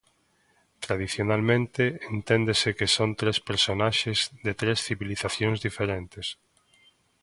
[0.85, 1.83] Tradicionalmente
[2.15, 6.27] enténdese que son tres personaxes de tres civilizacións diferentes.